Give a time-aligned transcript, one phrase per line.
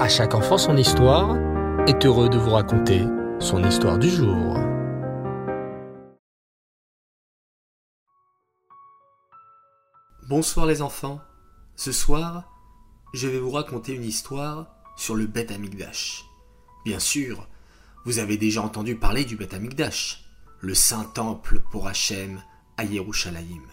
[0.00, 1.36] À chaque enfant son histoire
[1.86, 3.04] est heureux de vous raconter
[3.38, 4.56] son histoire du jour.
[10.26, 11.20] Bonsoir les enfants.
[11.76, 12.50] Ce soir,
[13.12, 16.24] je vais vous raconter une histoire sur le Beth Amikdash.
[16.86, 17.46] Bien sûr,
[18.06, 20.24] vous avez déjà entendu parler du Beth Amikdash,
[20.60, 22.42] le saint temple pour Hachem
[22.78, 23.66] à Yerushalayim.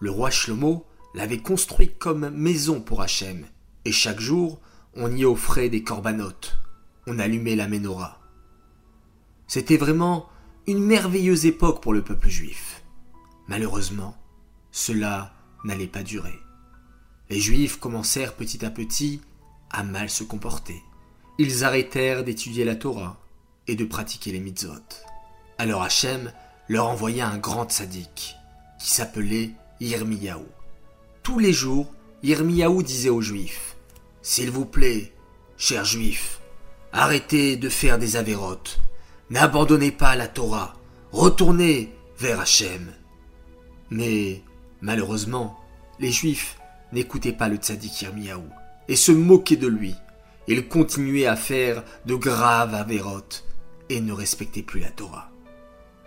[0.00, 0.84] Le roi Shlomo
[1.14, 3.46] l'avait construit comme maison pour Hachem,
[3.84, 4.60] et chaque jour,
[4.94, 6.58] on y offrait des corbanotes,
[7.06, 8.20] on allumait la menorah.
[9.46, 10.28] C'était vraiment
[10.66, 12.82] une merveilleuse époque pour le peuple juif.
[13.48, 14.16] Malheureusement,
[14.70, 15.32] cela
[15.64, 16.38] n'allait pas durer.
[17.30, 19.20] Les Juifs commencèrent petit à petit
[19.70, 20.82] à mal se comporter.
[21.38, 23.18] Ils arrêtèrent d'étudier la Torah
[23.66, 24.74] et de pratiquer les mitzvot.
[25.58, 26.32] Alors Hachem
[26.68, 28.34] leur envoya un grand sadique
[28.78, 29.50] qui s'appelait
[29.80, 30.44] Yirmiyahu.
[31.22, 33.71] Tous les jours, Yirmiyahu disait aux Juifs
[34.22, 35.12] S'il vous plaît,
[35.56, 36.40] chers Juifs,
[36.92, 38.80] arrêtez de faire des avérotes,
[39.30, 40.74] n'abandonnez pas la Torah,
[41.10, 42.92] retournez vers Hachem.
[43.90, 44.42] Mais
[44.80, 45.58] malheureusement,
[45.98, 46.56] les Juifs
[46.92, 48.44] n'écoutaient pas le tzaddik Yirmiyahu
[48.86, 49.96] et se moquaient de lui.
[50.46, 53.44] Ils continuaient à faire de graves avérotes
[53.88, 55.30] et ne respectaient plus la Torah.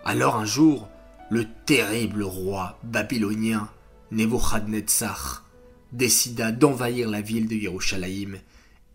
[0.06, 0.88] Alors un jour,
[1.28, 3.68] le terrible roi babylonien
[4.10, 5.45] Nebuchadnezzar
[5.96, 8.36] décida d'envahir la ville de Yerushalayim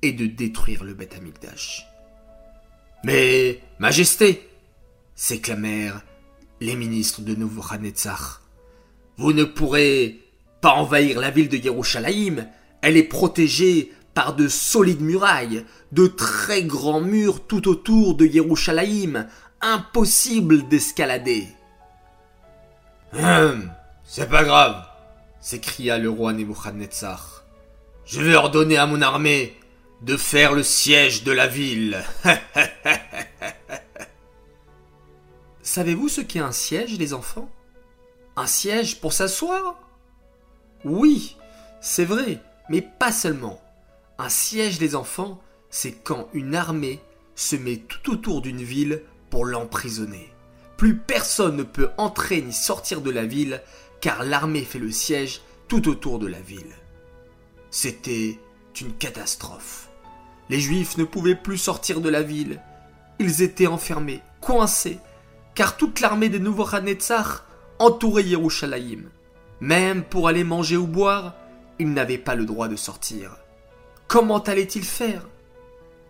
[0.02, 1.88] et de détruire le Beth Amikdash.
[3.04, 4.48] Mais, Majesté
[5.16, 6.02] s'éclamèrent
[6.60, 8.42] les ministres de Nebuchadnezzar.
[9.18, 10.20] Vous ne pourrez
[10.62, 12.48] pas envahir la ville de Yerushalayim.
[12.82, 19.28] Elle est protégée par de solides murailles, de très grands murs tout autour de Yerushalayim.
[19.62, 21.48] Impossible d'escalader.
[23.14, 23.72] Hum,
[24.04, 24.84] c'est pas grave,
[25.42, 27.44] s'écria le roi Nebuchadnezzar.
[28.06, 29.58] Je vais ordonner à mon armée
[30.02, 32.04] de faire le siège de la ville.
[35.64, 37.50] Savez-vous ce qu'est un siège, les enfants?
[38.36, 39.80] Un siège pour s'asseoir?
[40.84, 41.38] Oui,
[41.82, 43.62] c'est vrai, mais pas seulement.
[44.18, 47.00] Un siège des enfants, c'est quand une armée
[47.36, 50.32] se met tout autour d'une ville pour l'emprisonner.
[50.78, 53.62] Plus personne ne peut entrer ni sortir de la ville
[54.02, 56.76] car l'armée fait le siège tout autour de la ville.
[57.70, 58.38] C'était
[58.82, 59.90] une catastrophe.
[60.50, 62.60] Les Juifs ne pouvaient plus sortir de la ville.
[63.20, 65.00] Ils étaient enfermés, coincés,
[65.56, 67.46] car toute l'armée des Nebuchadnezzar
[67.80, 69.04] entourait Yerushalayim.
[69.62, 71.36] Même pour aller manger ou boire,
[71.80, 73.38] ils n'avaient pas le droit de sortir.
[74.08, 75.28] Comment allaient-ils faire?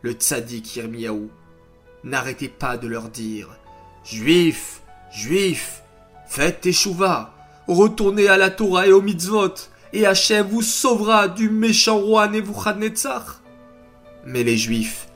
[0.02, 1.29] Le tzaddik Yirmiyahu
[2.03, 3.50] n'arrêtait pas de leur dire
[4.03, 4.81] Juifs,
[5.12, 5.84] Juifs,
[6.28, 7.35] faites échouva,
[7.67, 9.53] retournez à la Torah et au mitzvot,
[9.94, 13.41] et Hachem vous sauvera du méchant roi Nebuchadnezzar.
[14.25, 15.07] Mais les Juifs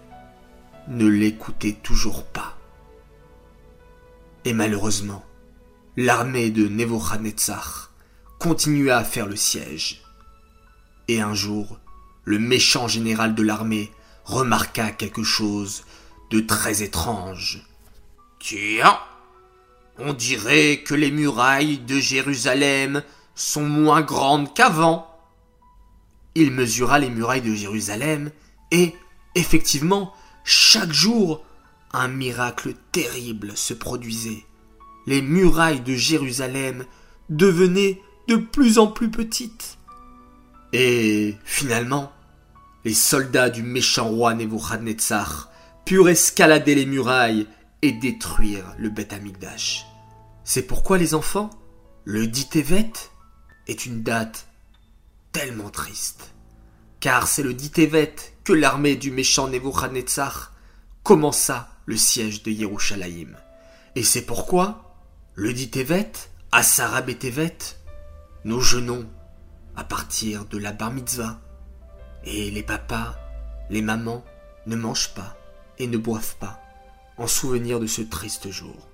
[0.87, 2.57] ne l'écoutaient toujours pas.
[4.43, 5.23] Et malheureusement,
[5.97, 7.91] l'armée de Nebuchadnezzar
[8.39, 10.03] continua à faire le siège.
[11.07, 11.79] Et un jour,
[12.23, 13.91] le méchant général de l'armée
[14.25, 15.83] remarqua quelque chose
[16.31, 17.63] de très étrange.
[18.39, 18.99] Tiens,
[19.97, 25.07] on dirait que les murailles de Jérusalem sont moins grandes qu'avant.
[26.35, 28.31] Il mesura les murailles de Jérusalem
[28.71, 28.93] et,
[29.35, 30.13] effectivement,
[30.43, 31.45] chaque jour,
[31.93, 34.43] un miracle terrible se produisait.
[35.07, 36.85] Les murailles de Jérusalem
[37.29, 39.77] devenaient de plus en plus petites.
[40.73, 42.11] Et finalement,
[42.83, 45.49] les soldats du méchant roi Nebuchadnezzar
[45.85, 47.47] purent escalader les murailles
[47.91, 49.85] détruire le Beth Amikdash.
[50.43, 51.49] C'est pourquoi les enfants,
[52.03, 52.47] le dit
[53.67, 54.47] est une date
[55.31, 56.33] tellement triste.
[56.99, 57.71] Car c'est le dit
[58.43, 60.53] que l'armée du méchant Nebuchadnezzar
[61.03, 63.35] commença le siège de Yerushalayim.
[63.95, 64.95] Et c'est pourquoi,
[65.33, 66.11] le dit Tevet,
[66.51, 67.57] à Sarah Tevet,
[68.43, 69.07] nous jeûnons
[69.75, 71.39] à partir de la bar mitzvah.
[72.23, 73.15] Et les papas,
[73.69, 74.23] les mamans
[74.67, 75.35] ne mangent pas
[75.77, 76.64] et ne boivent pas
[77.17, 78.87] en souvenir de ce triste jour.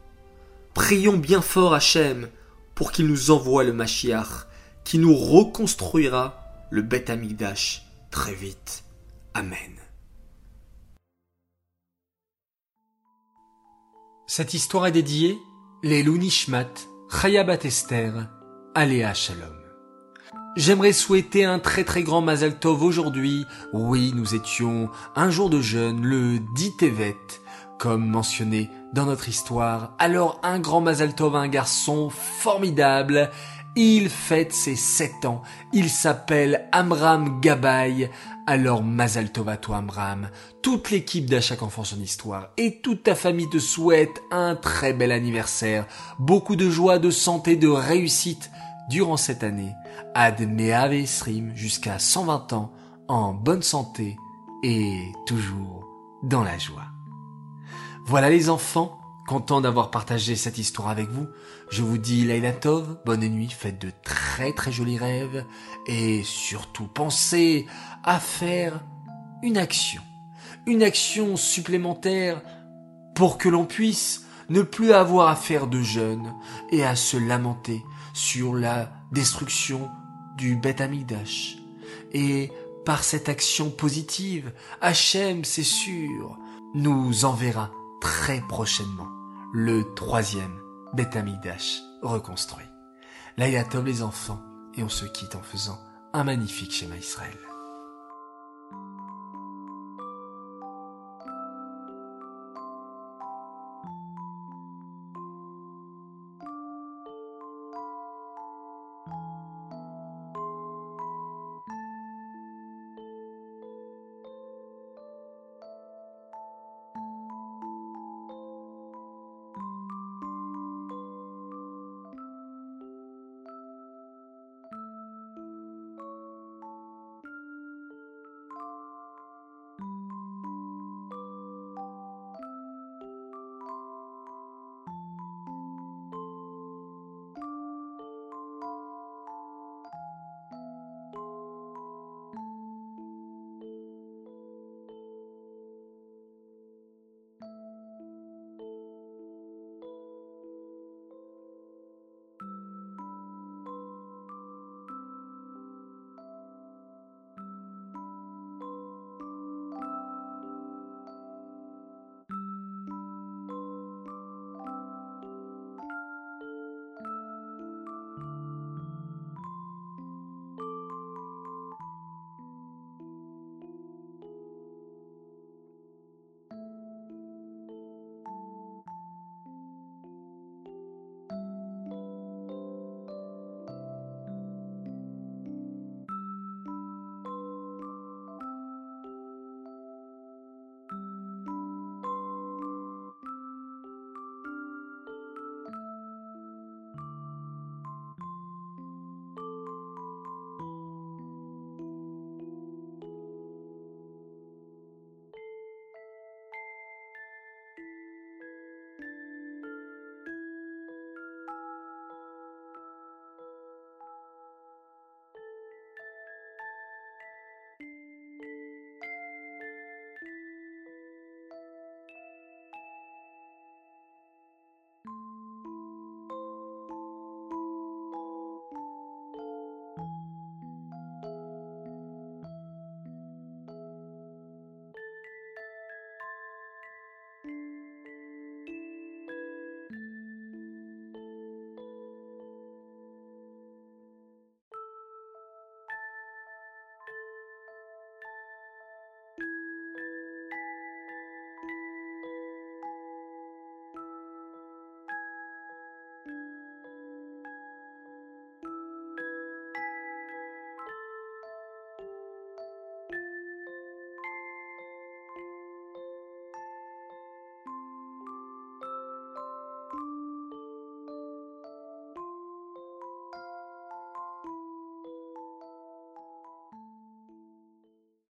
[0.74, 2.30] Prions bien fort Hachem
[2.76, 4.48] pour qu'il nous envoie le Mashiach
[4.84, 8.84] qui nous reconstruira le Beth Amikdash très vite.
[9.34, 9.76] Amen.
[14.28, 15.38] Cette histoire est dédiée
[15.84, 16.70] les Nishmat,
[17.10, 18.30] Chayabat Esther,
[18.76, 19.62] Aléa Shalom.
[20.56, 23.46] J'aimerais souhaiter un très très grand Mazal Tov aujourd'hui.
[23.74, 27.16] Oui, nous étions un jour de jeûne, le 10 Tevet,
[27.82, 29.96] comme mentionné dans notre histoire.
[29.98, 33.32] Alors un grand Mazal Tov, un garçon formidable.
[33.76, 35.42] Il fête ses sept ans.
[35.74, 38.12] Il s'appelle Amram Gabay.
[38.46, 40.30] Alors Mazal Tov à toi Amram.
[40.62, 44.94] Toute l'équipe d'À chaque enfant son histoire et toute ta famille te souhaite un très
[44.94, 45.88] bel anniversaire.
[46.20, 48.52] Beaucoup de joie, de santé, de réussite
[48.92, 49.74] durant cette année.
[50.14, 52.72] Ad Meave Esrim jusqu'à 120 ans
[53.08, 54.18] en bonne santé
[54.62, 55.84] et toujours
[56.22, 56.91] dans la joie.
[58.06, 61.28] Voilà les enfants, content d'avoir partagé cette histoire avec vous.
[61.70, 65.46] Je vous dis Laila Tov, bonne nuit, faites de très très jolis rêves
[65.88, 67.68] et surtout pensez
[68.04, 68.82] à faire
[69.44, 70.02] une action,
[70.66, 72.42] une action supplémentaire
[73.16, 76.34] pour que l'on puisse ne plus avoir à faire de jeûne
[76.72, 77.84] et à se lamenter
[78.14, 79.90] sur la destruction
[80.38, 81.58] du Beth Amigdash.
[82.14, 82.52] Et
[82.84, 84.52] par cette action positive,
[84.82, 86.38] Hachem, c'est sûr,
[86.74, 87.72] nous enverra
[88.02, 89.08] très prochainement
[89.54, 90.60] le troisième
[90.94, 92.66] Beth Amigdash reconstruit.
[93.38, 93.48] Là,
[93.86, 94.42] les enfants,
[94.76, 95.80] et on se quitte en faisant
[96.14, 97.38] un magnifique schéma Israël.